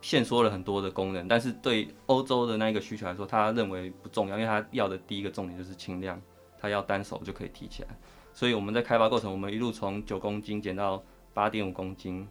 [0.04, 6.19] 限缩了很多的功能，但是对欧洲的那个需求来说，他认为不重要，因为他要的第一个重点就是轻量，
[6.60, 7.89] 他要单手就可以提起来。
[8.34, 12.28] 所以我们在开发过程，我们一路从九公斤减到八点五公斤，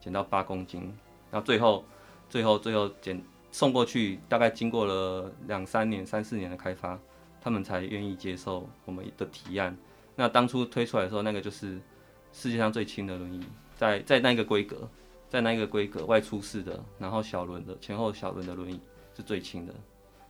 [0.00, 0.82] 减到八公斤，
[1.30, 1.84] 然后最后，
[2.28, 6.98] 最后，最后减送过去，大概经过了两三年、三四年的开发，
[7.40, 9.76] 他们才愿意接受我们的提案。
[10.16, 11.80] 那当初推出来的时候，那个就是
[12.32, 13.44] 世界上最轻的轮椅，
[13.76, 14.88] 在在那个规格。
[15.26, 18.78] 在那个规格外出式的，然后小轮的前后小轮的轮椅
[19.16, 19.74] 是最轻的。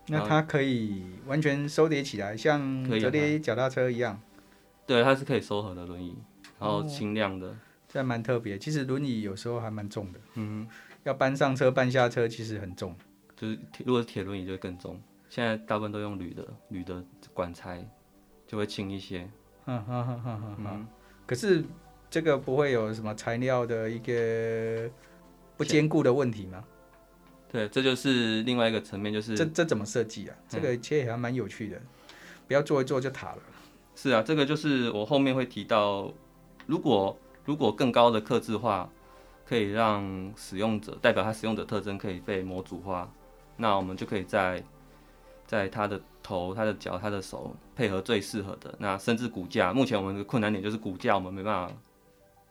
[0.06, 4.18] 那它可以完全收叠起来，像折叠脚踏车一样。
[4.86, 6.16] 对，它是可以收合的轮椅，
[6.58, 7.56] 然后轻量的，哦、
[7.94, 8.58] 这还蛮特别。
[8.58, 10.66] 其实轮椅有时候还蛮重的，嗯，
[11.04, 12.92] 要搬上车搬下车其实很重。
[13.36, 15.00] 就是如果是铁轮椅就会更重。
[15.30, 17.88] 现在大部分都用铝的，铝的管材
[18.48, 19.30] 就会轻一些。
[19.66, 20.88] 嗯嗯嗯嗯嗯。
[21.24, 21.64] 可是。
[22.10, 24.88] 这个不会有什么材料的一个
[25.56, 26.62] 不坚固的问题吗？
[27.50, 30.36] 对，这就是另外一个层面，就是这这怎么设计啊？
[30.48, 31.82] 这个其实也还蛮有趣的，
[32.46, 33.42] 不要做一做就塌了。
[33.96, 36.12] 是啊，这个就是我后面会提到，
[36.66, 38.88] 如果如果更高的客制化
[39.44, 43.10] 可以让使用者代表他使用者特征可以被模组化，
[43.56, 44.62] 那我们就可以在
[45.46, 49.72] 在他的头、他的脚、他的手配合最适合的，那甚至骨架。
[49.72, 51.74] 目前我们的困难点就是骨架，我们没办法。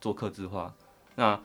[0.02, 0.76] 做客制化，
[1.16, 1.40] 那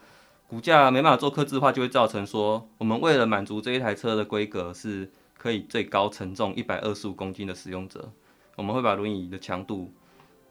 [0.45, 8.11] 骨架没办法做客制化，就会造成说，我们为了满足这一台车的规格，是可以最高承重一百二十五公斤的使用者，
[8.57, 9.93] 我们会把轮椅的强度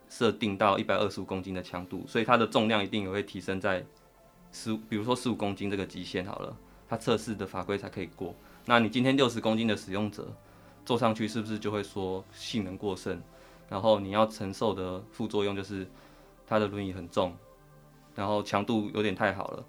[0.09, 3.85] 设定到一百二十五公斤的强度，所以它的重量一定也会提升在
[4.53, 6.57] 十，比如说十五公斤这个极限好了，
[6.88, 8.35] 它测试的法规才可以过。
[8.64, 10.27] 那你今天六十公斤的使用者
[10.85, 13.21] 坐上去，是不是就会说性能过剩？
[13.68, 15.87] 然后你要承受的副作用就是
[16.47, 17.35] 它的轮椅很重。
[18.14, 19.64] 然后强度有点太好了，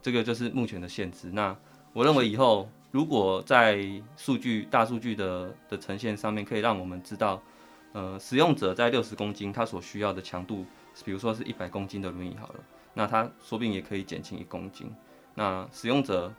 [0.00, 1.28] 这个就是目前的限制。
[1.32, 1.56] 那
[1.92, 3.84] 我认为以后如果在
[4.16, 7.42] 数据大数据的的呈现上面，可以让我们知道，
[7.92, 10.64] 呃，使用者在六十公斤他所需要的强度，
[11.04, 12.60] 比如说是一百公斤的轮椅好了，
[12.94, 14.94] 那他说不定也可以减轻一公斤。
[15.34, 16.32] 那使用者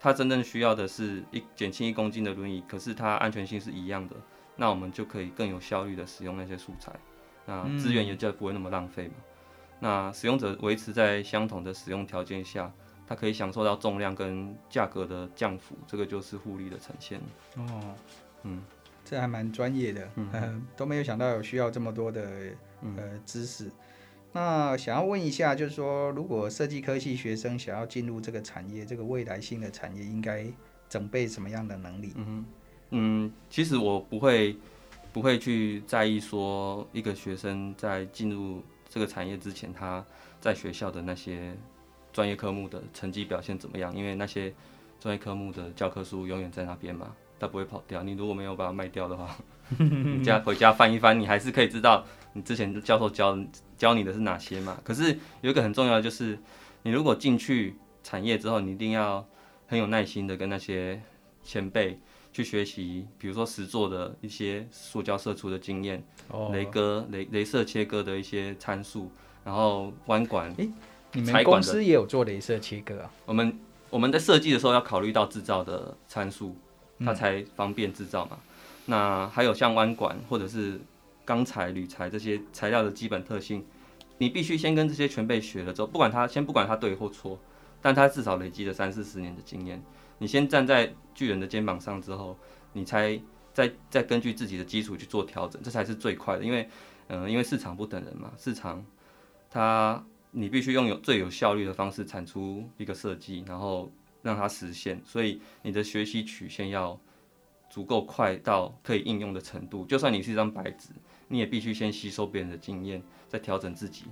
[0.00, 4.16] 他真正需要的是一减轻一公斤的轮椅，可是它安全性是一样的，
[4.56, 6.92] 那我们就可以更有效率的使用那些素材，
[7.46, 9.14] 那资源也就不会那么浪费嘛。
[9.80, 12.70] 那使用者维持在相同的使用条件下，
[13.06, 17.20] 它可以享受到重量跟价格的降幅，这个就是互利的呈现。
[17.56, 17.94] 哦，
[18.42, 18.62] 嗯，
[19.04, 22.22] 这还蛮专业的，嗯、呃，都没有想到有需要这么多的
[22.96, 23.70] 呃知识。
[24.32, 30.46] 那想要问一下，就是说，如果设计科系学生想要进入这个产业，这个未来性的产业，应该
[30.88, 32.12] 准备什么样的能力？
[32.16, 32.44] 嗯
[32.90, 34.56] 嗯，其实我不会
[35.12, 38.62] 不会去在意说一个学生在进入。
[38.86, 40.04] 这个产业之前，他
[40.40, 41.52] 在学校的那些
[42.12, 43.92] 专业科目的成绩表现怎么样？
[43.96, 44.54] 因为那些
[45.00, 47.12] 专业科目的教科书永远在那边嘛，
[47.44, 48.02] 它不会跑掉。
[48.02, 49.36] 你如果没有把它卖掉的话，
[49.78, 53.38] 你家回家翻一翻，你还是可以知道你之前的教授教
[53.76, 54.78] 教你的是哪些嘛。
[54.82, 56.38] 可是有一个很重要的就是，
[56.82, 59.26] 你如果进去产业之后，你一定要
[59.66, 61.00] 很有耐心的跟那些
[61.42, 61.98] 前辈。
[62.34, 69.08] 去学习，比如说实作的一些塑胶射出的经验，哦，雷割、雷镭射切割的一些参数，
[69.44, 70.52] 然后弯管。
[70.56, 70.68] 诶，
[71.12, 73.10] 你们公司也有做镭射切割啊？
[73.24, 73.56] 我们
[73.88, 76.56] 我们在设计的时候要考虑到制造的参数，
[77.00, 78.38] 它才方便制造嘛。
[78.40, 78.48] 嗯、
[78.86, 80.80] 那还有像弯管或者是
[81.24, 83.64] 钢材、铝材这些材料的基本特性，
[84.18, 87.38] 你必须先跟这些全辈学了之后，不管他先不管他对或错，
[87.80, 89.82] 但他至少累积了三四十年的经验。
[90.18, 92.38] 你先站在巨人的肩膀上之后，
[92.72, 93.20] 你才
[93.52, 96.44] 再再根据自己的基础去做调整，这才是最快的。
[96.44, 96.68] 因为，
[97.08, 98.84] 嗯、呃，因为市场不等人嘛，市场
[99.50, 103.90] 它你必须用有最有效率的方式产出一个设计，然后
[104.24, 105.00] 让它实现。
[105.04, 106.98] 所以你的学习曲线要
[107.70, 109.86] 足够快到可以应用的程度。
[109.86, 110.88] 就算你是一张白纸，
[111.28, 114.06] 你也必须先吸收别人的经验，再调整自己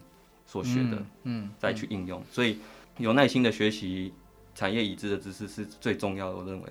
[0.46, 2.22] 所学的，嗯，嗯再去应用。
[2.30, 2.58] 所以
[2.98, 4.14] 有耐心的学习。
[4.54, 6.68] 产业已知的知识是最重要的，我认为。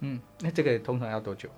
[0.00, 1.48] 嗯，那这个通常要多久？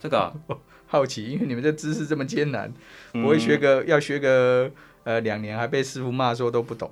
[0.00, 0.34] 这个、啊、
[0.88, 2.74] 好奇，因为你们这知识这么艰难，
[3.12, 4.68] 我会学个、嗯、要学个
[5.04, 6.90] 呃两年，还被师傅骂说都不懂。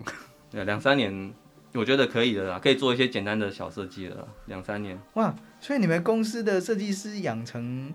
[0.48, 1.34] 对，两三年
[1.74, 4.28] 我觉得可以的啦，可以做一些简单的小设计了。
[4.46, 4.98] 两三年。
[5.14, 7.92] 哇，所以你们公司的设计师养成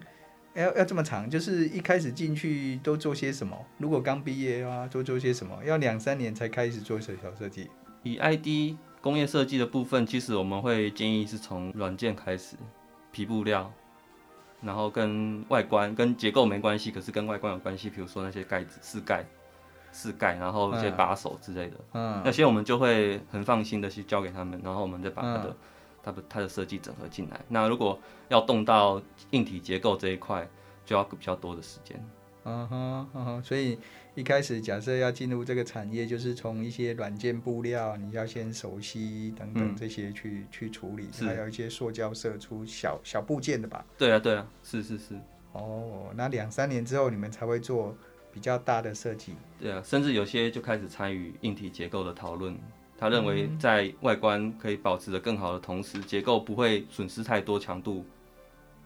[0.56, 3.58] 要要这么长，就是一开始进去都做些什么？
[3.78, 5.64] 如果刚毕业啊，都做些什么？
[5.64, 7.70] 要两三年才开始做小小设计？
[8.04, 8.78] 以 ID。
[9.00, 12.58] 工业设计的部分，其实我们会建议是从软件开始，
[13.12, 13.72] 皮布料，
[14.60, 17.90] 然后跟外观跟结构没关系，可是跟外观有关系。
[17.90, 19.24] 比如说那些盖子、饰盖、
[19.92, 25.56] 饰盖，然后一些把手之类的，嗯，那些我们就会很放心的去交给他们，然后我们再把它的、
[26.04, 27.40] 它的、它的设计整合进来。
[27.48, 30.48] 那如果要动到硬体结构这一块，
[30.86, 31.98] 就要比较多的时间。
[32.44, 33.78] 嗯哼，嗯哼，所以。
[34.18, 43.86] 一开始假设要进入这个产业，就是从一些软件布料，你要先熟悉等等这些去、嗯、去处理，还有一些塑胶射出小小部件的吧？
[43.96, 45.14] 对啊，对啊，是是是。
[45.52, 47.96] 哦，那两三年之后你们才会做
[48.38, 49.34] 比较大的设计？
[49.60, 52.56] 对啊，甚至有些就开始参与硬体结构的讨论。
[52.96, 58.06] 他认为在外观可以保持的更好的同时，结构不会损失太多强度。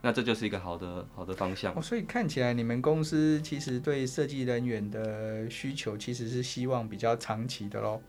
[0.02, 1.76] 那这就是一个好的好的方向。
[1.76, 8.02] 哦，所以看起来你们公司其实对设计人员的需求其实是希望比较长期的喽。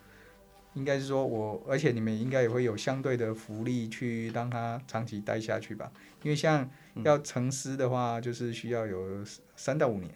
[0.75, 5.91] 应该是说我，而且你们应该也会有相对的福利去让他长期待下去吧？
[6.23, 6.71] 因为像
[7.03, 9.25] 要成师的话，就是需要有
[9.57, 10.15] 三到五年。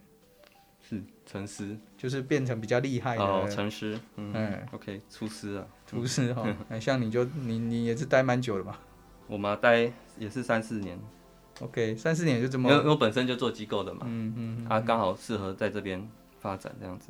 [1.26, 3.22] 是成师，就是变成比较厉害的。
[3.22, 3.98] 哦，成师。
[4.16, 4.32] 嗯。
[4.34, 6.46] 嗯 OK，厨师啊，厨师哈。
[6.80, 8.76] 像你就你你也是待蛮久了嘛？
[9.26, 10.98] 我嘛待也是三四年。
[11.60, 16.06] OK，三四年就这么，因为我本身就做机构的嘛，嗯嗯，他、嗯、刚、啊、好适合在这边
[16.38, 17.08] 发展这样子。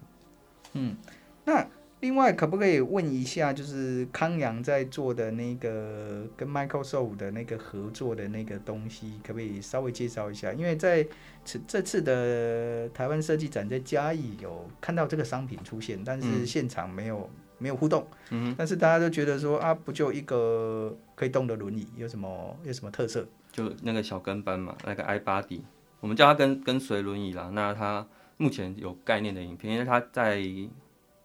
[0.73, 0.97] 嗯，
[1.45, 1.67] 那
[2.01, 10.53] 另外可不可以问一下，就是康阳在做的那个跟 Microsoft 的那个合作的那个东西，可不可以稍微介绍一下？
[10.53, 11.07] 因为在
[11.45, 18.07] 此这次的台湾设计展在嘉义有看到这个商品出现，但是现场没有、嗯、没有互动。
[18.31, 23.27] 嗯，但是大家都觉得说啊，不就一个可以动的轮椅，有什么有什么特色？
[23.51, 25.63] 就那个小跟班嘛，那个 i-Body，
[26.01, 27.51] 我们叫它跟跟随轮椅啦。
[27.55, 28.07] 那它
[28.37, 30.43] 目前有概念的影片，因为它在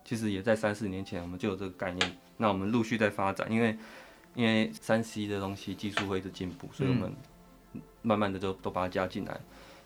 [0.04, 2.18] 其实也在三四年前我们就有这个概念。
[2.38, 3.78] 那我们陆续在发展，因为
[4.34, 7.14] 因为三 C 的东西技术会一直进步，所以我们
[8.02, 9.40] 慢慢的就都把它加进来。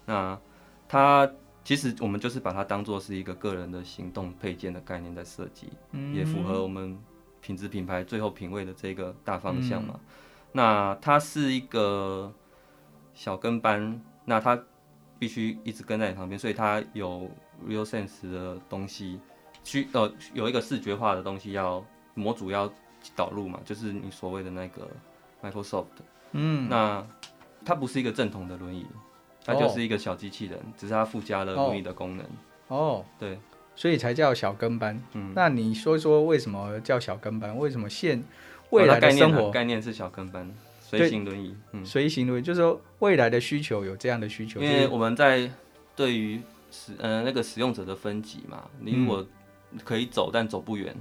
[0.06, 0.40] 那
[0.88, 1.30] 它
[1.64, 6.98] 其实我们就是把它当做是一个个人的行动配件的概念在设计，嗯，也符合我们
[7.42, 9.96] 品质品牌最后品味的这个大方向嘛。
[9.96, 10.02] 嗯、
[10.54, 12.32] 那它是一个
[13.14, 14.58] 小跟班，那它
[15.18, 17.30] 必须一直跟在你旁边，所以它有
[17.68, 19.20] real sense 的东西，
[19.66, 22.72] 需呃有一个视觉化的东西要模组要
[23.18, 24.88] 导入嘛，就是你所谓的那个
[25.44, 25.88] Microsoft。
[26.32, 27.06] 嗯，那
[27.66, 28.86] 它不是一个正统的轮椅，
[29.44, 32.26] 它就是一个小机器人，哦、只是它附加了轮椅的功能。
[32.68, 33.40] 哦，对，
[33.76, 35.02] 所以才叫小跟班。
[35.14, 37.58] 嗯，那你说说为什么叫小跟班？
[37.58, 38.24] 为什么现
[38.72, 41.56] 未来的生活、哦、概念概念是小跟班，随行轮椅。
[41.72, 45.50] 嗯，随行轮椅就是说未来的需求有这样的需求，因为我们在
[45.96, 49.26] 对于使呃那个使用者的分级嘛，你如果
[49.84, 50.96] 可以走但走不远，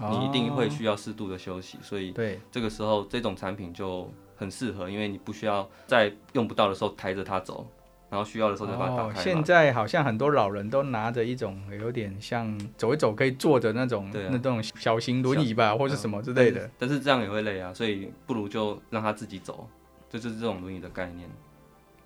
[0.00, 4.10] 嗯、你一定会需要适度的休息，所以对这个时候这种产品就。
[4.40, 7.66] 很适合，因为你不需要在用不到的时候抬着它走，
[8.08, 9.18] 然后需要的时候再把它打开。
[9.18, 16.64] 哦，现在好像很多老人都拿着一种有点像走一走可以坐着那种，那种小型轮椅吧，或是什么之类的。
[16.64, 19.68] 嗯，但是这样也会累啊，所以不如就让他自己走，
[20.08, 21.28] 这，就是这种轮椅的概念。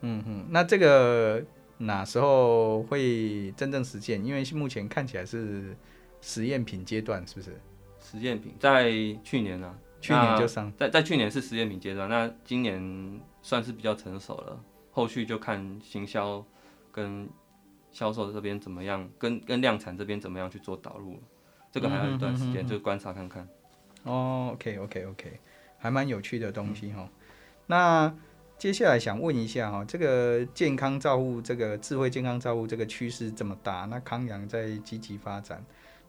[0.01, 1.45] 嗯哼，那这个
[1.77, 4.25] 哪时候会真正实现？
[4.25, 5.77] 因为目前看起来是
[6.23, 7.61] 实验品阶段，是不是？
[8.01, 8.91] 实验品在
[9.23, 9.91] 去年呢，啊。
[10.03, 16.45] 去年就上，在在去年是实验品阶段，那今年算是比较成熟了，后续就看行销
[16.91, 17.29] 跟
[17.93, 21.23] 销售这边怎么样，跟跟量产这边怎么样去做导入，
[21.71, 23.49] 这个还有一段时间，就观察看看。
[24.03, 25.39] 哦，OK OK OK，
[25.79, 27.03] 还蛮有趣的东西哈。
[27.03, 27.11] 嗯、
[27.69, 28.15] 那
[28.59, 35.65] 接下来想问一下哈，这个健康照护，这个智慧健康照护这个趋势这么大，那康阳在积极发展，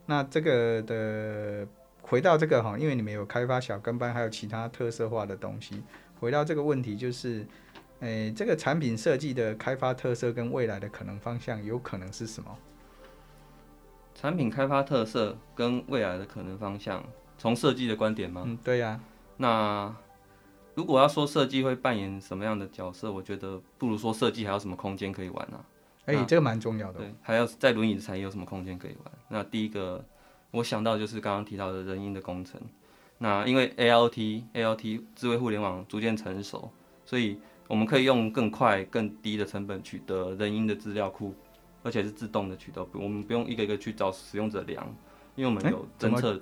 [0.06, 1.68] 那这个的。
[2.06, 5.82] 回到这个哈，因为你们有开发小跟班，还有其他特色化的东西。
[6.20, 7.48] 回到这个问题，就是，
[8.02, 12.56] 诶、欸，这个产品设计的开发特色跟未来的可能方向，有可能是什么？
[14.14, 17.02] 产品开发特色跟未来的可能方向，
[17.38, 18.44] 从设计的观点吗？
[18.46, 19.00] 嗯，对呀、啊。
[19.38, 19.96] 那
[20.76, 25.66] 如果要说设计会扮演什么样的角色，我觉得不如说设计还有什么空间可以玩呢、啊？
[26.06, 27.00] 哎、欸，这个蛮重要的。
[27.00, 29.14] 对，还有在轮椅的产业有什么空间可以玩？
[29.30, 30.04] 那第一个。
[30.54, 32.62] 我想到就是刚刚提到的人因的工程，
[33.18, 36.70] 那因为 ALT ALT 智慧互联网逐渐成熟，
[37.04, 41.34] 所以我们可以用更快、更低的成本取得人因的资料库，
[41.82, 44.88] 而且是自动的取得，我们不用一个一个去找使用者量，
[45.34, 46.42] 因为我们有侦测、欸，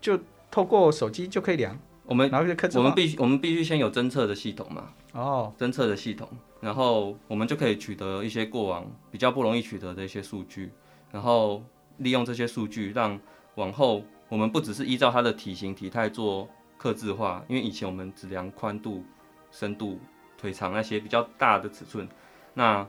[0.00, 0.18] 就
[0.50, 1.78] 透过手机就可以量。
[2.06, 2.30] 我们
[2.74, 6.28] 我们必须我们必须先有侦测的系统嘛，哦，侦测的系统，
[6.60, 10.70] 然后我们就可以取得一些过往比较不容易取得的一些数据，
[11.12, 11.62] 然后。
[12.00, 13.18] 利用这些数据，让
[13.54, 19.02] 往后我们不只是依照它的体型体态做刻制化，因为以前我们只量宽度、
[19.50, 19.98] 深度、
[20.36, 22.06] 腿长那些比较大的尺寸。
[22.52, 22.86] 那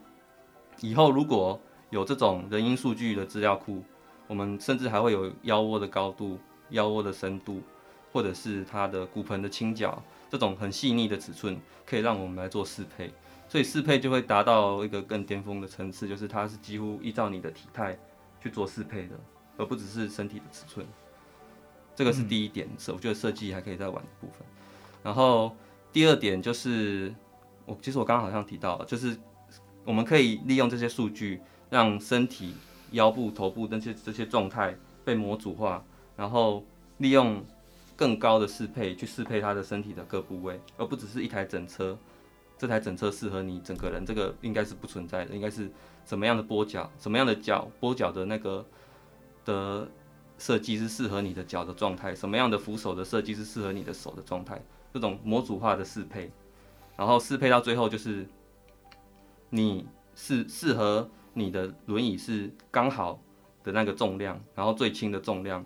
[0.82, 1.58] 以后如果
[1.90, 3.82] 有这种人因数据的资料库，
[4.28, 6.38] 我们甚至还会有腰窝的高度、
[6.72, 7.62] 腰窝的深度，
[8.12, 13.12] 或者是它的骨盆的倾角这种很细腻的尺寸，可以让我们来做适配。
[13.48, 17.98] 所以适配就会达到一个更巅峰的层次，就是它是几乎依照你的体态。
[18.40, 19.16] 去做适配的，
[19.58, 20.86] 而不只是身体的尺寸，
[21.96, 24.46] 这个是第一点，是、嗯、我觉得设计还可以再玩的部分。
[25.04, 25.54] 然后
[25.92, 27.14] 第二点就是，
[27.66, 29.18] 我其实我刚刚好像提到了，就是
[29.84, 31.42] 我们可以利用这些数据，
[31.72, 32.54] 让身体、
[32.92, 35.84] 腰部、头部这些这些状态被模组化，
[36.16, 36.64] 然后
[37.00, 37.44] 利用
[37.98, 41.98] 更高的适配去适配他的身体的各部位，而不只是一台整车。
[42.60, 45.70] 这台整车适合你整个人，这个应该是不存在的，应该是
[46.06, 48.66] 什么样的波脚，什么样的脚波脚的那个
[49.46, 49.88] 的
[50.40, 54.60] 设计是适合你的脚的状态，什么样的扶手的设计是适合你的手的状态，
[54.92, 56.32] 这种模组化的适配，
[56.96, 58.28] 然后适配到最后就是
[59.52, 63.20] 你是适合你的轮椅是刚好
[63.64, 65.64] 的那个重量，然后最轻的重量，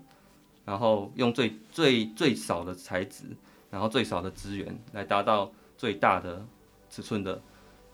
[0.72, 3.26] 然后用最最最少的材质，
[3.70, 6.46] 然后最少的资源来达到最大的。
[6.94, 7.42] 尺寸的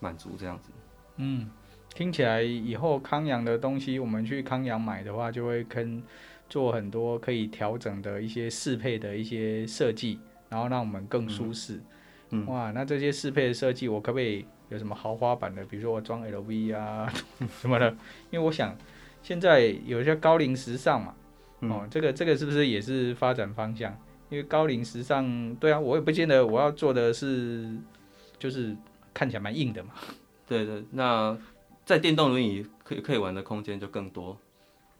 [0.00, 0.72] 满足这样子，
[1.18, 1.48] 嗯，
[1.94, 6.02] 听起来以后康阳的东西，我们去康阳买的话，就会跟
[6.48, 10.18] 做很多可以调整的一些适配的一些设计，
[10.48, 11.74] 然后让我们更舒适。
[12.30, 15.64] 嗯，嗯，哇，那这些适配的设计，我可不可以有什么豪华版的？
[15.66, 17.08] 比如说我装 LV 啊
[17.60, 17.88] 什么的？
[18.32, 18.76] 因为我想
[19.22, 21.14] 现在有一些高龄时尚嘛，
[21.60, 23.92] 哦，这个这个是不是也是发展方向？
[24.30, 27.76] 因为高龄时尚，对啊，我也不见得我要做的是。
[28.40, 28.72] 就是
[29.12, 29.90] 看起来蛮硬的嘛。
[30.46, 31.36] 对对，那
[31.84, 34.38] 在电动轮椅可以可以玩的空间就更多。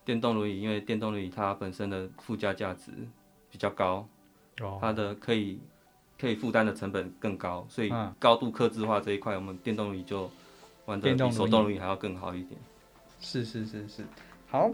[0.04, 2.90] 电动轮椅因为电动轮椅它本身的附加价值
[3.48, 4.08] 比较高，
[4.60, 5.60] 哦，它的可以
[6.20, 10.28] 可以负担的成本更高，所以高度克制化这一块，我们电动轮椅就
[10.86, 12.60] 玩的比手动轮椅还要更好一点。
[13.20, 14.04] 是是是是，
[14.48, 14.68] 好，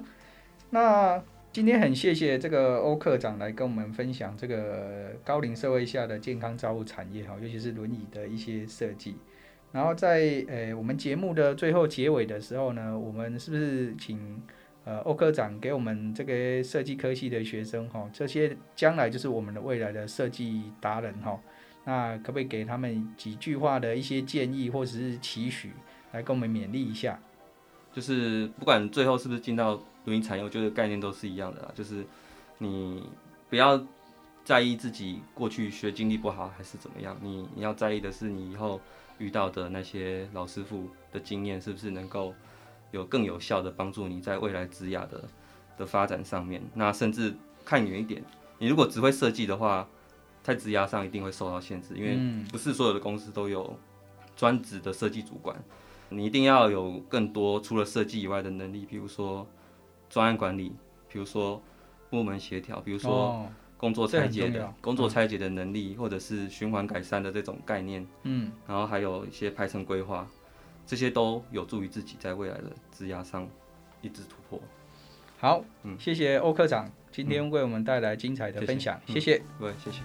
[0.71, 1.23] 那
[1.55, 9.15] 今天很谢谢这个欧科长来跟我们分享这个高龄社会下的健康照护产业哈，尤其是轮椅的一些设计。
[9.71, 14.43] 然后在呃我们节目的最后结尾的时候呢，我们是不是请
[14.85, 21.39] 呃欧科长给我们这个设计科系的学生哈，这些将来就是我们的未来的设计达人哈，
[21.85, 25.71] 那可不可以给他们几句话的一些建议或者是期许，
[26.11, 27.17] 来跟我们勉励一下？
[27.93, 32.05] 就是不管最后是不是进到轮椅产业，我觉得概念都是一样的啦，就是
[32.59, 33.09] 你
[33.51, 33.81] 不要
[34.45, 38.81] 在意自己过去学经历不好还是怎么样，你你要在意的是你以后。
[39.19, 42.35] 遇到的那些老师傅的经验，是不是能够
[42.91, 45.25] 有更有效的帮助你在未来职涯的
[45.79, 46.61] 的发展上面？
[46.75, 47.33] 那甚至
[47.65, 48.21] 看远一点，
[48.59, 49.89] 你如果只会设计的话，
[50.43, 52.19] 在职涯上一定会受到限制，因为
[52.51, 53.79] 不是所有的公司都有
[54.37, 55.57] 专职的设计主管，
[56.09, 59.47] 你一定要有更多除了设计以外的能力，比如说
[60.15, 60.73] 专案管理，
[61.09, 61.61] 比如说
[62.09, 63.45] 部门协调，比如说。
[63.77, 70.27] 工作拆解的工作拆解的能力，或者是循环改善的这种概念，嗯，然后还有一些排程规划，
[70.87, 73.47] 这些都有助于自己在未来的职涯上
[74.01, 74.59] 一直突破。
[75.39, 80.01] 好，嗯，谢谢欧科长今天为我们带来精彩的分享，谢谢，对，谢谢。